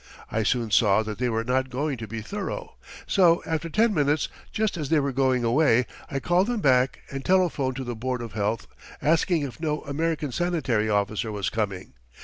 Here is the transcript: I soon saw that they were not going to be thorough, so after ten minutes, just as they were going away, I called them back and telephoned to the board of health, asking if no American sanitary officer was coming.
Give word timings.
I 0.31 0.41
soon 0.41 0.71
saw 0.71 1.03
that 1.03 1.19
they 1.19 1.29
were 1.29 1.43
not 1.43 1.69
going 1.69 1.95
to 1.99 2.07
be 2.07 2.23
thorough, 2.23 2.73
so 3.05 3.43
after 3.45 3.69
ten 3.69 3.93
minutes, 3.93 4.29
just 4.51 4.75
as 4.75 4.89
they 4.89 4.99
were 4.99 5.11
going 5.11 5.43
away, 5.43 5.85
I 6.09 6.19
called 6.19 6.47
them 6.47 6.59
back 6.59 7.03
and 7.11 7.23
telephoned 7.23 7.75
to 7.75 7.83
the 7.83 7.93
board 7.95 8.23
of 8.23 8.33
health, 8.33 8.65
asking 8.99 9.43
if 9.43 9.59
no 9.59 9.81
American 9.81 10.31
sanitary 10.31 10.89
officer 10.89 11.31
was 11.31 11.51
coming. 11.51 11.93